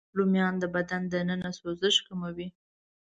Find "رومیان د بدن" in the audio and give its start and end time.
0.17-1.01